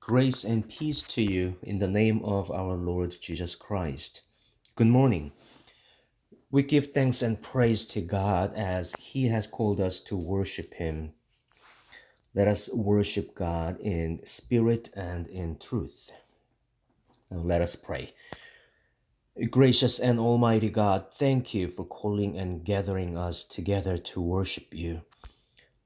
[0.00, 4.22] Grace and peace to you in the name of our Lord Jesus Christ.
[4.74, 5.30] Good morning.
[6.50, 11.12] We give thanks and praise to God as He has called us to worship Him.
[12.34, 16.10] Let us worship God in spirit and in truth.
[17.30, 18.14] Now let us pray.
[19.50, 25.02] Gracious and Almighty God, thank you for calling and gathering us together to worship you.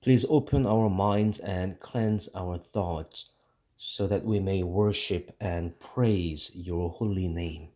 [0.01, 3.31] Please open our minds and cleanse our thoughts
[3.77, 7.69] so that we may worship and praise your holy name.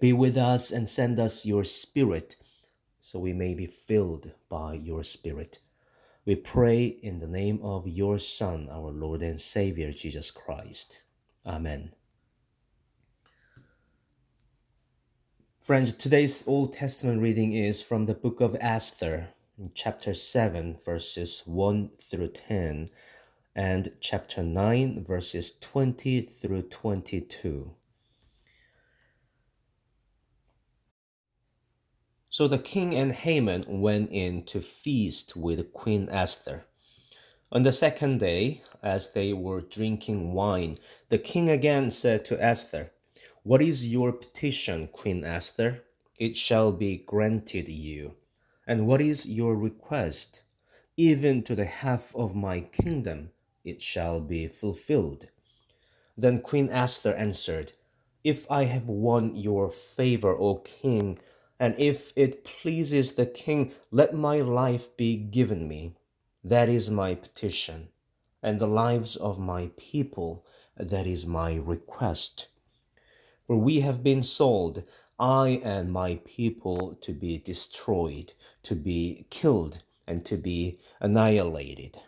[0.00, 2.36] Be with us and send us your Spirit
[3.00, 5.58] so we may be filled by your Spirit.
[6.24, 11.00] We pray in the name of your Son, our Lord and Savior, Jesus Christ.
[11.44, 11.92] Amen.
[15.60, 19.28] Friends, today's Old Testament reading is from the book of Esther,
[19.74, 22.90] chapter 7, verses 1 through 10
[23.56, 27.70] and chapter 9, verses 20 through 22.
[32.28, 36.64] So the king and Haman went in to feast with Queen Esther.
[37.52, 40.76] On the second day, as they were drinking wine,
[41.08, 42.90] the king again said to Esther,
[43.44, 45.84] What is your petition, Queen Esther?
[46.18, 48.16] It shall be granted you.
[48.66, 50.42] And what is your request?
[50.96, 53.30] Even to the half of my kingdom
[53.64, 55.26] it shall be fulfilled.
[56.16, 57.72] Then Queen Esther answered,
[58.22, 61.18] If I have won your favor, O king,
[61.58, 65.96] and if it pleases the king, let my life be given me.
[66.42, 67.88] That is my petition,
[68.42, 70.44] and the lives of my people,
[70.76, 72.48] that is my request.
[73.46, 74.84] For we have been sold,
[75.18, 81.98] I and my people, to be destroyed, to be killed, and to be annihilated.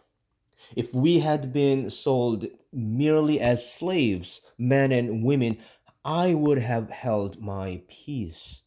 [0.75, 5.59] If we had been sold merely as slaves, men and women,
[6.05, 8.63] I would have held my peace.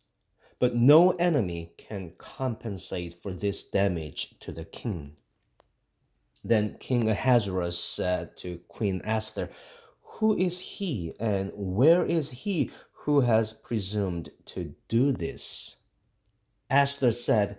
[0.60, 5.16] But no enemy can compensate for this damage to the king.
[6.44, 9.50] Then King Ahasuerus said to Queen Esther,
[10.02, 15.78] Who is he and where is he who has presumed to do this?
[16.70, 17.58] Esther said,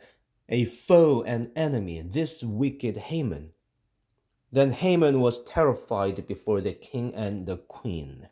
[0.49, 3.53] A foe and enemy, this wicked Haman.
[4.53, 8.29] Then Haman was terrified before the king and the queen.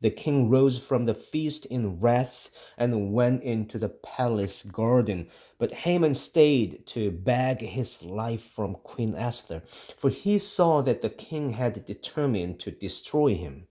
[0.00, 5.28] The king rose from the feast in wrath and went into the palace garden.
[5.58, 9.62] But Haman stayed to beg his life from Queen Esther,
[9.96, 13.68] for he saw that the king had determined to destroy him.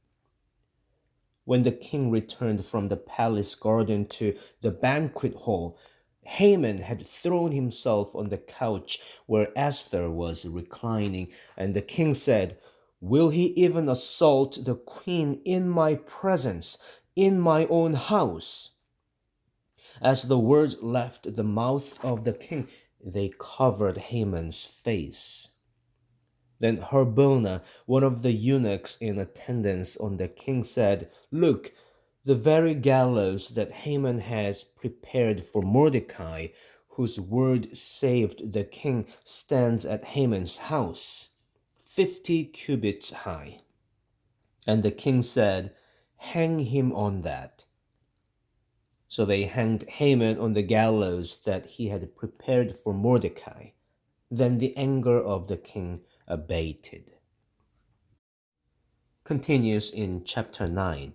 [1.44, 5.78] When the king returned from the palace garden to the banquet hall,
[6.24, 12.58] Haman had thrown himself on the couch where Esther was reclining, and the king said,
[13.00, 16.78] Will he even assault the queen in my presence,
[17.16, 18.72] in my own house?
[20.02, 22.68] As the words left the mouth of the king,
[23.04, 25.50] they covered Haman's face.
[26.60, 31.74] Then Harbona, one of the eunuchs in attendance on the king, said, Look,
[32.24, 36.48] the very gallows that Haman has prepared for Mordecai,
[36.90, 41.30] whose word saved the king, stands at Haman's house,
[41.80, 43.62] fifty cubits high.
[44.68, 45.74] And the king said,
[46.18, 47.66] Hang him on that.
[49.08, 53.72] So they hanged Haman on the gallows that he had prepared for Mordecai.
[54.30, 57.12] Then the anger of the king abated.
[59.24, 61.14] Continues in chapter 9.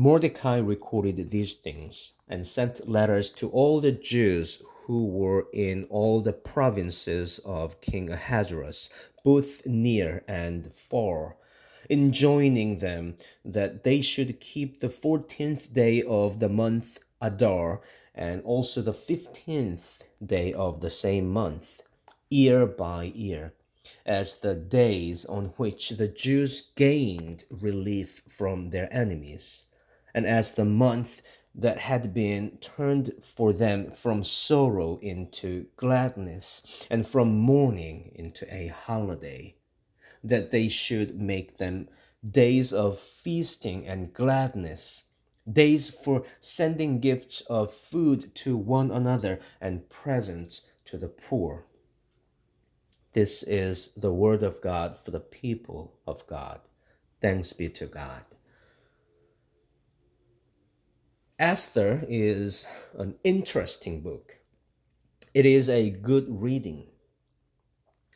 [0.00, 6.20] Mordecai recorded these things and sent letters to all the Jews who were in all
[6.20, 8.90] the provinces of King Ahasuerus,
[9.24, 11.34] both near and far,
[11.90, 17.80] enjoining them that they should keep the fourteenth day of the month Adar
[18.14, 21.82] and also the fifteenth day of the same month,
[22.30, 23.52] year by year,
[24.06, 29.64] as the days on which the Jews gained relief from their enemies
[30.14, 31.22] and as the month
[31.54, 38.68] that had been turned for them from sorrow into gladness, and from mourning into a
[38.68, 39.54] holiday,
[40.22, 41.88] that they should make them
[42.28, 45.04] days of feasting and gladness,
[45.50, 51.64] days for sending gifts of food to one another and presents to the poor.
[53.14, 56.60] This is the word of God for the people of God.
[57.20, 58.22] Thanks be to God.
[61.38, 62.66] Esther is
[62.98, 64.38] an interesting book.
[65.34, 66.88] It is a good reading.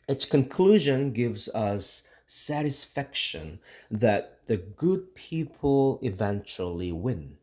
[0.09, 3.61] Its conclusion gives us satisfaction
[3.93, 7.37] that the good people eventually win.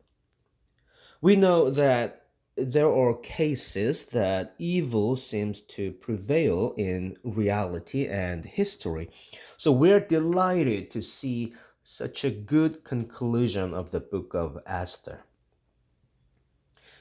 [1.22, 2.26] We know that
[2.58, 9.08] there are cases that evil seems to prevail in reality and history.
[9.56, 15.24] So we're delighted to see such a good conclusion of the book of Esther.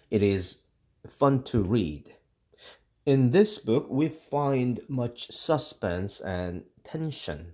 [0.09, 0.63] It is
[1.07, 2.15] fun to read.
[3.05, 7.53] In this book, we find much suspense and tension.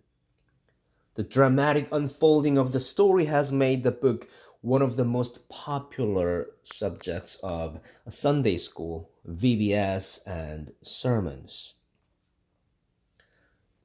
[1.16, 4.28] The dramatic unfolding of the story has made the book
[4.62, 7.80] one of the most popular subjects of
[8.10, 11.76] Sunday school, VBS, and sermons.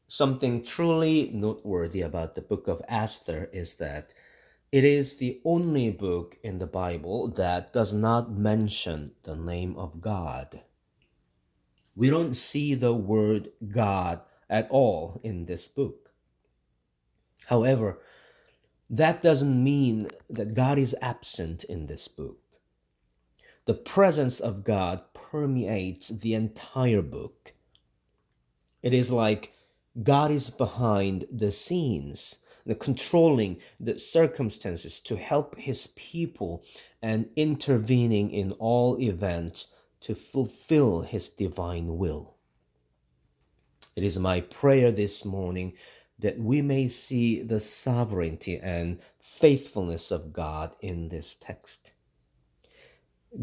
[0.08, 4.14] Something truly noteworthy about the book of Esther is that
[4.72, 10.00] it is the only book in the Bible that does not mention the name of
[10.00, 10.60] God.
[11.96, 16.12] We don't see the word God at all in this book.
[17.46, 17.98] However,
[18.88, 22.38] that doesn't mean that God is absent in this book.
[23.66, 27.54] The presence of God permeates the entire book.
[28.82, 29.52] It is like
[30.02, 36.64] God is behind the scenes, the controlling the circumstances to help his people
[37.02, 42.36] and intervening in all events to fulfill his divine will.
[43.96, 45.74] It is my prayer this morning
[46.18, 51.92] that we may see the sovereignty and faithfulness of God in this text.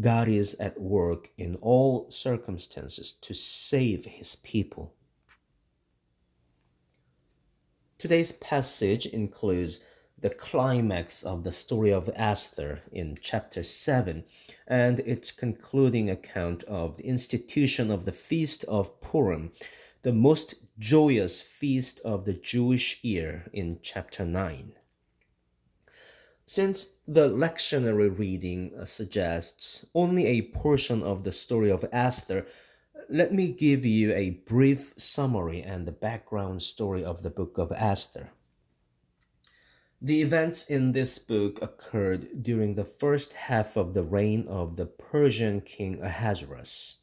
[0.00, 4.94] God is at work in all circumstances to save his people.
[7.98, 9.80] Today's passage includes
[10.16, 14.24] the climax of the story of Esther in chapter 7
[14.68, 19.50] and its concluding account of the institution of the Feast of Purim
[20.02, 24.74] the most joyous feast of the Jewish year in chapter 9.
[26.46, 32.46] Since the lectionary reading suggests only a portion of the story of Esther,
[33.08, 37.72] let me give you a brief summary and the background story of the book of
[37.72, 38.30] Esther.
[40.00, 44.86] The events in this book occurred during the first half of the reign of the
[44.86, 46.98] Persian king Ahasuerus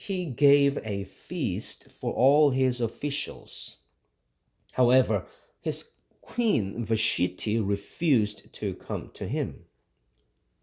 [0.00, 3.80] he gave a feast for all his officials.
[4.72, 5.26] However,
[5.60, 5.90] his
[6.22, 9.66] queen Vashti refused to come to him.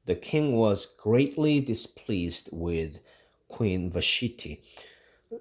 [0.07, 2.97] The king was greatly displeased with
[3.47, 4.61] Queen Vashti,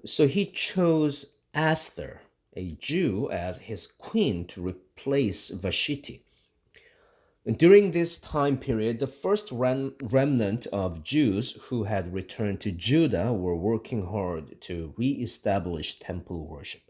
[0.05, 2.21] so he chose Esther,
[2.55, 6.23] a Jew, as his queen to replace Vashti.
[7.45, 13.31] During this time period, the first rem- remnant of Jews who had returned to Judah
[13.31, 16.81] were working hard to re-establish temple worship.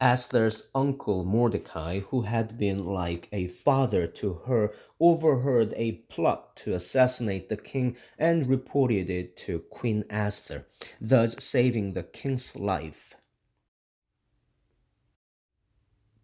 [0.00, 6.74] Esther's uncle Mordecai, who had been like a father to her, overheard a plot to
[6.74, 10.66] assassinate the king and reported it to Queen Esther,
[11.00, 13.14] thus saving the king's life.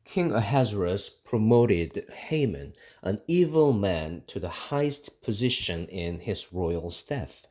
[0.04, 7.46] King Ahasuerus promoted Haman, an evil man, to the highest position in his royal staff.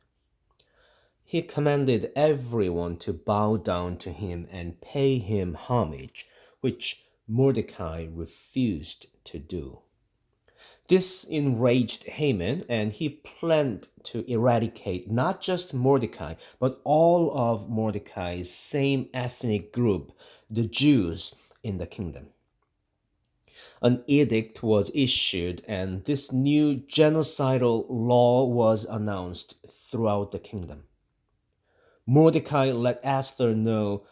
[1.32, 6.26] He commanded everyone to bow down to him and pay him homage,
[6.60, 9.78] which Mordecai refused to do.
[10.88, 18.50] This enraged Haman, and he planned to eradicate not just Mordecai, but all of Mordecai's
[18.50, 20.12] same ethnic group,
[20.50, 22.26] the Jews in the kingdom
[23.80, 30.84] an edict was issued, and this new genocidal law was announced throughout the kingdom.
[32.06, 34.04] Mordecai let Esther know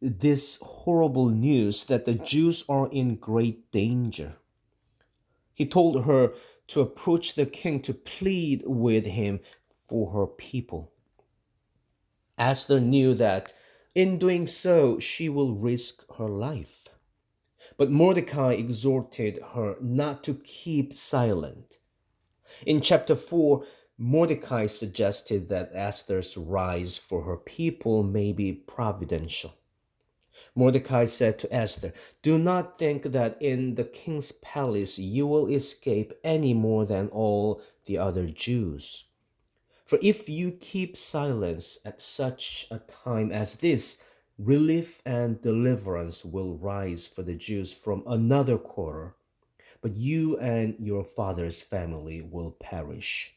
[0.00, 4.36] this horrible news that the Jews are in great danger.
[5.54, 6.34] He told her
[6.68, 9.40] to approach the king to plead with him
[9.88, 10.92] for her people.
[12.36, 13.52] Esther knew that
[13.94, 16.88] in doing so, she will risk her life.
[17.78, 21.78] But Mordecai exhorted her not to keep silent.
[22.66, 23.64] In chapter 4,
[23.98, 29.54] Mordecai suggested that Esther's rise for her people may be providential.
[30.54, 36.12] Mordecai said to Esther, Do not think that in the king's palace you will escape
[36.22, 39.04] any more than all the other Jews.
[39.86, 44.04] For if you keep silence at such a time as this,
[44.38, 49.14] relief and deliverance will rise for the Jews from another quarter,
[49.80, 53.35] but you and your father's family will perish.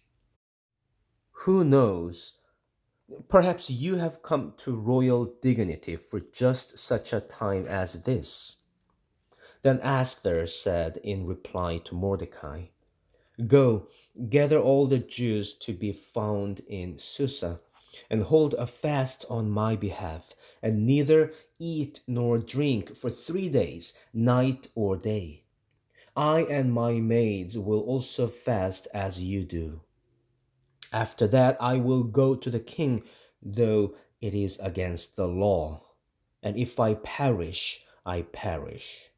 [1.44, 2.34] Who knows?
[3.30, 8.58] Perhaps you have come to royal dignity for just such a time as this.
[9.62, 12.66] Then Esther said in reply to Mordecai,
[13.48, 13.88] Go,
[14.28, 17.62] gather all the Jews to be found in Susa,
[18.10, 23.98] and hold a fast on my behalf, and neither eat nor drink for three days,
[24.14, 25.44] night or day.
[26.18, 29.84] I and my maids will also fast as you do.
[30.92, 33.04] After that, I will go to the king,
[33.42, 35.86] though it is against the law.
[36.42, 39.12] And if I perish, I perish.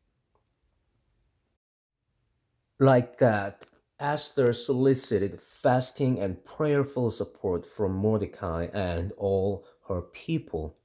[2.80, 3.66] Like that,
[4.00, 10.78] Esther solicited fasting and prayerful support from Mordecai and all her people.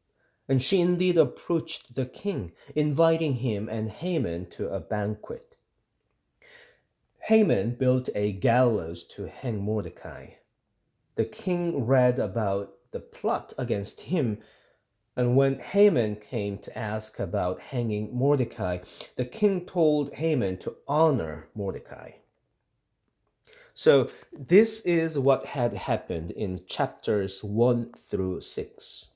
[0.48, 5.56] And she indeed approached the king, inviting him and Haman to a banquet.
[7.20, 10.26] Haman built a gallows to hang Mordecai.
[11.16, 14.38] The king read about the plot against him,
[15.16, 18.78] and when Haman came to ask about hanging Mordecai,
[19.16, 22.12] the king told Haman to honor Mordecai.
[23.72, 29.10] So, this is what had happened in chapters 1 through 6.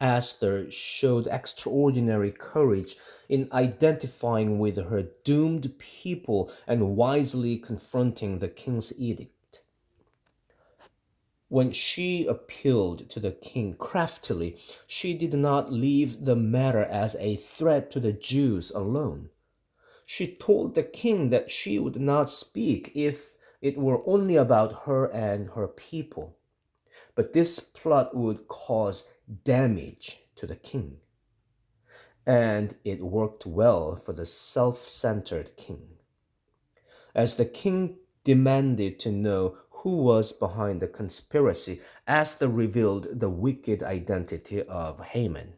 [0.00, 2.96] Esther showed extraordinary courage
[3.28, 9.34] in identifying with her doomed people and wisely confronting the king's edict.
[11.50, 17.36] When she appealed to the king craftily, she did not leave the matter as a
[17.36, 19.28] threat to the Jews alone
[20.10, 25.04] she told the king that she would not speak if it were only about her
[25.04, 26.36] and her people.
[27.14, 29.08] But this plot would cause
[29.44, 30.96] damage to the king.
[32.26, 35.90] And it worked well for the self centered king.
[37.14, 43.30] As the king demanded to know who was behind the conspiracy, as Esther revealed the
[43.30, 45.54] wicked identity of Haman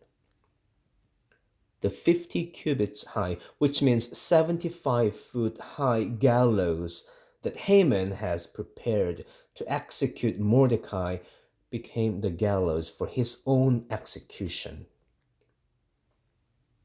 [1.82, 7.08] the 50 cubits high, which means 75 foot high gallows
[7.42, 9.24] that Haman has prepared
[9.56, 11.18] to execute Mordecai
[11.70, 14.86] became the gallows for his own execution.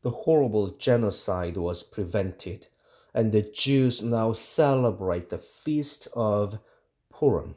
[0.02, 2.68] The horrible genocide was prevented,
[3.14, 6.60] and the Jews now celebrate the feast of
[7.18, 7.56] Purim.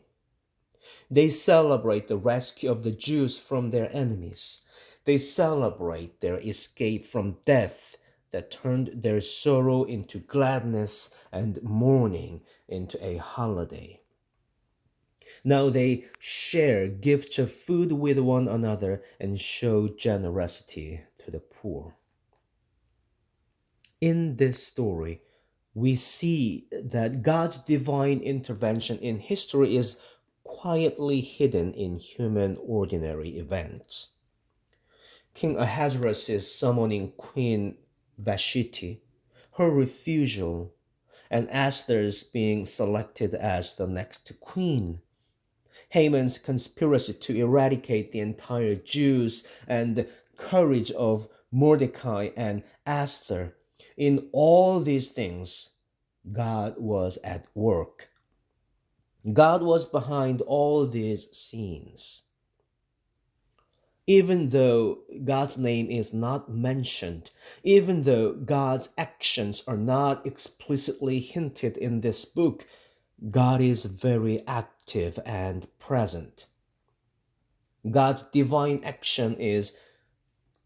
[1.10, 4.62] They celebrate the rescue of the Jews from their enemies
[5.04, 7.96] they celebrate their escape from death
[8.30, 14.00] that turned their sorrow into gladness and mourning into a holiday.
[15.42, 21.96] Now they share gifts of food with one another and show generosity to the poor.
[24.00, 25.22] In this story,
[25.80, 29.98] we see that God's divine intervention in history is
[30.44, 34.14] quietly hidden in human ordinary events.
[35.32, 37.78] King Ahasuerus is summoning Queen
[38.18, 39.00] Vashti,
[39.52, 40.74] her refusal,
[41.30, 45.00] and Esther's being selected as the next queen.
[45.90, 53.56] Haman's conspiracy to eradicate the entire Jews and the courage of Mordecai and Esther.
[53.96, 55.70] In all these things,
[56.32, 58.10] God was at work.
[59.32, 62.22] God was behind all these scenes
[64.10, 67.30] even though God's name is not mentioned,
[67.62, 72.66] even though God's actions are not explicitly hinted in this book,
[73.30, 76.46] God is very active and present.
[77.88, 79.78] God's divine action is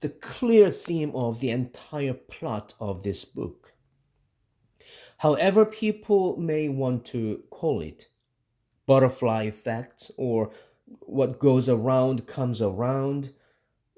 [0.04, 3.72] the clear theme of the entire plot of this book.
[5.16, 8.08] However, people may want to call it
[8.84, 10.50] butterfly effect or
[11.00, 13.32] what goes around comes around,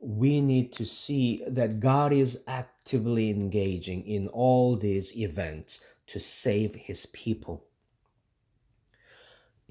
[0.01, 6.77] we need to see that God is actively engaging in all these events to save
[6.77, 7.65] his people.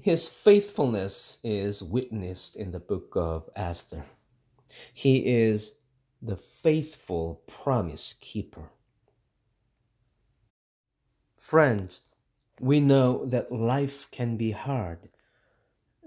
[0.02, 4.04] His faithfulness is witnessed in the book of Esther.
[4.92, 5.80] He is
[6.26, 8.70] the faithful promise keeper.
[11.38, 12.02] Friends,
[12.60, 15.08] we know that life can be hard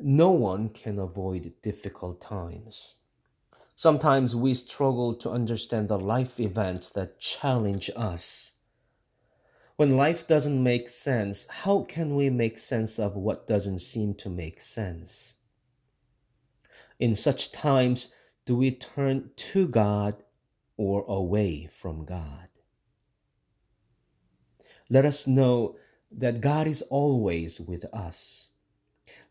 [0.02, 2.96] no one can avoid difficult times.
[3.76, 8.54] Sometimes we struggle to understand the life events that challenge us.
[9.76, 14.30] When life doesn't make sense, how can we make sense of what doesn't seem to
[14.30, 15.36] make sense?
[17.00, 18.14] In such times,
[18.50, 20.24] do we turn to God
[20.78, 22.50] or away from God?
[24.90, 25.78] Let us know
[26.12, 28.50] that God is always with us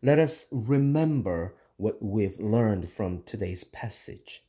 [0.03, 4.45] let us remember what we've learned from today's passage.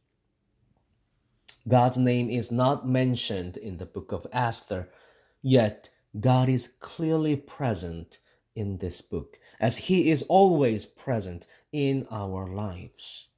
[1.69, 4.91] God's name is not mentioned in the book of Esther,
[5.43, 8.19] yet God is clearly present
[8.57, 13.30] in this book, as He is always present in our lives.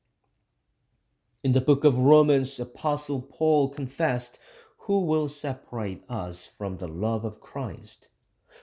[1.43, 4.39] In the book of Romans, Apostle Paul confessed,
[4.87, 8.09] Who will separate us from the love of Christ?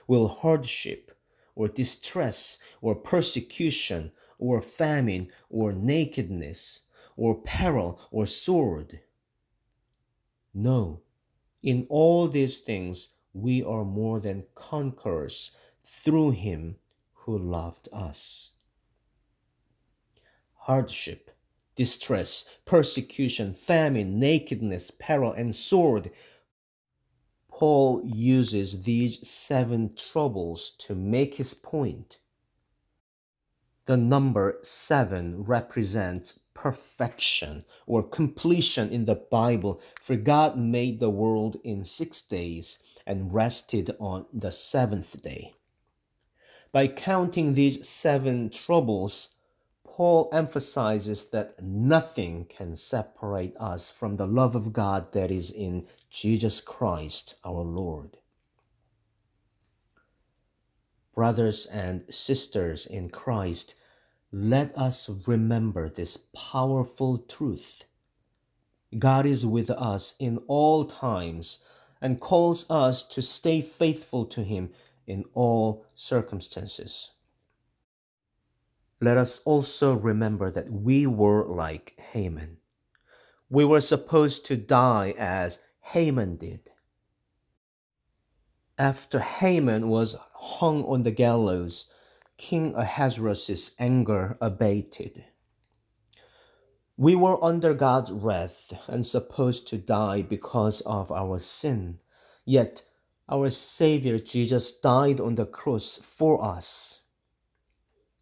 [0.06, 1.12] Will hardship,
[1.54, 6.86] or distress, or persecution, or famine, or nakedness,
[7.18, 9.00] or peril, or sword?
[10.54, 11.02] No,
[11.62, 16.76] in all these things we are more than conquerors through him
[17.12, 18.52] who loved us.
[20.54, 21.30] Hardship,
[21.76, 26.10] distress, persecution, famine, nakedness, peril, and sword.
[27.48, 32.18] Paul uses these seven troubles to make his point.
[33.86, 41.56] The number seven represents perfection or completion in the Bible, for God made the world
[41.64, 45.54] in six days and rested on the seventh day.
[46.70, 49.36] By counting these seven troubles,
[50.00, 55.86] Paul emphasizes that nothing can separate us from the love of God that is in
[56.08, 58.16] Jesus Christ our Lord.
[61.14, 63.74] Brothers and sisters in Christ,
[64.32, 67.84] let us remember this powerful truth.
[68.98, 71.62] God is with us in all times
[72.00, 74.70] and calls us to stay faithful to Him
[75.06, 77.10] in all circumstances.
[79.00, 82.58] Let us also remember that we were like Haman.
[83.48, 86.68] We were supposed to die as Haman did.
[88.78, 91.92] After Haman was hung on the gallows,
[92.36, 95.24] King Ahasuerus' anger abated.
[96.96, 101.98] We were under God's wrath and supposed to die because of our sin.
[102.44, 102.82] Yet
[103.28, 107.00] our Savior Jesus died on the cross for us.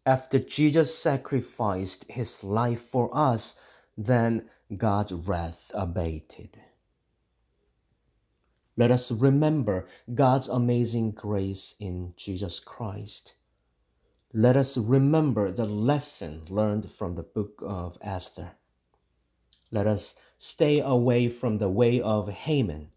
[0.05, 3.61] After Jesus sacrificed his life for us,
[3.97, 6.57] then God's wrath abated.
[8.77, 13.33] Let us remember God's amazing grace in Jesus Christ
[14.33, 18.51] let us remember the lesson learned from the book of Esther.
[19.71, 22.89] Let us stay away from the way of Haman,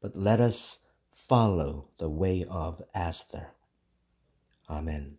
[0.00, 3.48] but let us follow the way of Esther.
[4.70, 5.18] Amen.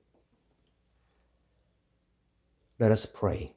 [2.83, 3.53] Let us pray.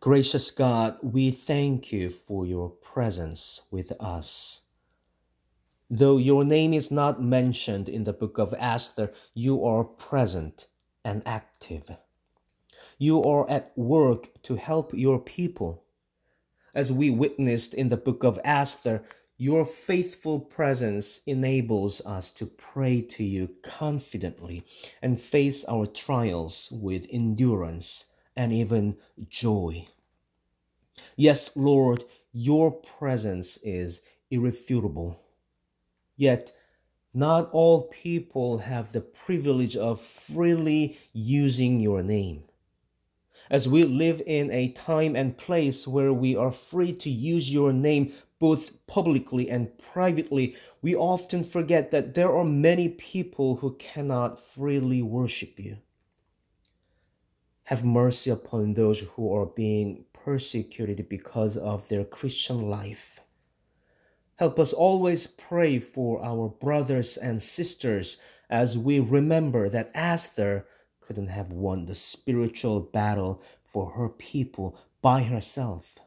[0.00, 4.62] Gracious God, we thank you for your presence with us.
[5.90, 10.68] Though your name is not mentioned in the book of Esther, you are present
[11.04, 11.90] and active.
[12.96, 15.84] You are at work to help your people.
[16.74, 19.04] As we witnessed in the book of Esther,
[19.36, 24.64] your faithful presence enables us to pray to you confidently
[25.02, 28.96] and face our trials with endurance and even
[29.28, 29.86] joy.
[31.16, 35.20] Yes, Lord, your presence is irrefutable.
[36.16, 36.52] Yet,
[37.12, 42.44] not all people have the privilege of freely using your name.
[43.50, 47.72] As we live in a time and place where we are free to use your
[47.72, 48.12] name
[48.44, 55.00] both publicly and privately, we often forget that there are many people who cannot freely
[55.00, 55.78] worship you.
[57.70, 63.20] Have mercy upon those who are being persecuted because of their Christian life.
[64.36, 68.18] Help us always pray for our brothers and sisters
[68.50, 70.66] as we remember that Esther
[71.00, 75.98] couldn't have won the spiritual battle for her people by herself.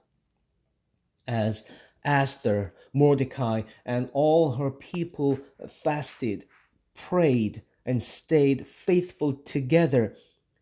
[1.27, 1.67] As
[2.03, 6.45] Esther, Mordecai, and all her people fasted,
[6.93, 10.15] prayed, and stayed faithful together,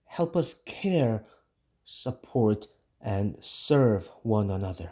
[0.06, 1.26] help us care,
[1.84, 2.68] support,
[3.02, 4.92] and serve one another.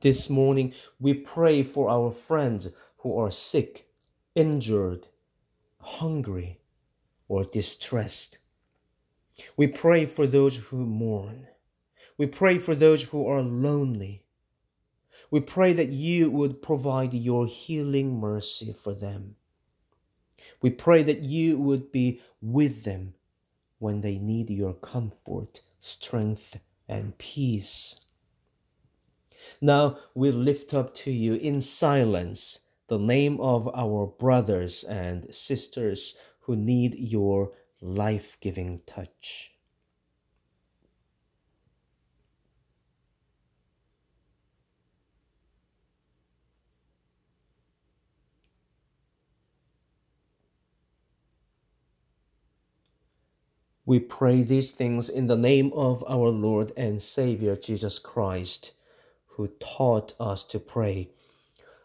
[0.00, 3.88] This morning, we pray for our friends who are sick,
[4.34, 5.08] injured,
[5.80, 6.60] hungry,
[7.28, 8.38] or distressed.
[9.56, 11.48] We pray for those who mourn.
[12.18, 14.22] We pray for those who are lonely.
[15.30, 19.36] We pray that you would provide your healing mercy for them.
[20.62, 23.14] We pray that you would be with them
[23.78, 26.58] when they need your comfort, strength,
[26.88, 28.06] and peace.
[29.60, 36.16] Now we lift up to you in silence the name of our brothers and sisters
[36.40, 39.55] who need your life giving touch.
[53.88, 58.72] We pray these things in the name of our Lord and Savior Jesus Christ,
[59.28, 61.10] who taught us to pray.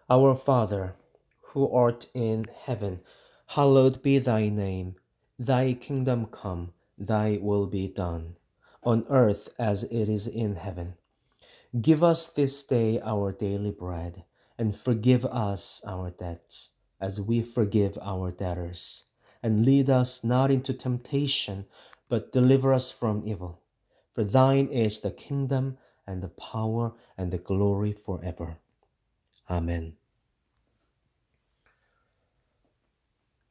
[0.10, 0.96] Our Father,
[1.42, 3.02] who art in heaven,
[3.50, 4.96] hallowed be thy name.
[5.38, 8.36] Thy kingdom come, thy will be done,
[8.82, 10.96] on earth as it is in heaven.
[11.80, 14.24] Give us this day our daily bread,
[14.58, 19.04] and forgive us our debts, as we forgive our debtors.
[19.44, 21.66] And lead us not into temptation
[22.12, 23.62] but deliver us from evil.
[24.14, 28.58] For thine is the kingdom and the power and the glory forever.
[29.50, 29.94] Amen.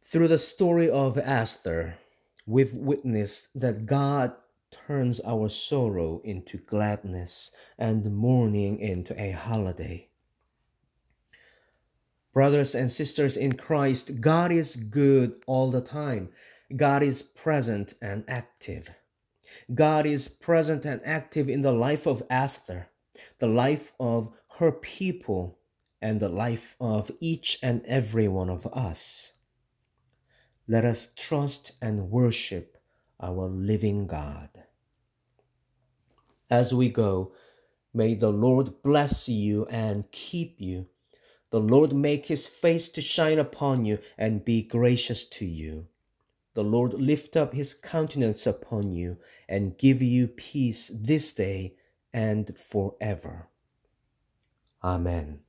[0.04, 1.96] Through the story of Esther,
[2.44, 4.34] we've witnessed that God
[4.70, 10.08] turns our sorrow into gladness and mourning into a holiday.
[12.34, 16.28] Brothers and sisters in Christ, God is good all the time
[16.76, 18.90] God is present and active.
[19.74, 22.90] God is present and active in the life of Esther,
[23.40, 25.58] the life of her people,
[26.00, 29.32] and the life of each and every one of us.
[30.68, 32.76] Let us trust and worship
[33.20, 34.50] our living God.
[36.48, 37.32] As we go,
[37.92, 40.86] may the Lord bless you and keep you.
[41.50, 45.88] The Lord make his face to shine upon you and be gracious to you
[46.54, 51.74] the Lord lift up his countenance upon you and give you peace this day
[52.12, 53.48] and forever.
[54.82, 55.40] Amen.